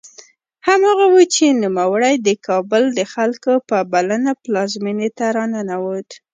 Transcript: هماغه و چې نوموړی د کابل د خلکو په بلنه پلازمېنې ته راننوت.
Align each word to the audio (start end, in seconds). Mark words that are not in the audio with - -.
هماغه 0.67 1.05
و 1.09 1.15
چې 1.33 1.45
نوموړی 1.63 2.15
د 2.27 2.29
کابل 2.47 2.83
د 2.97 2.99
خلکو 3.13 3.53
په 3.69 3.77
بلنه 3.91 4.31
پلازمېنې 4.43 5.09
ته 5.17 5.25
راننوت. 5.37 6.09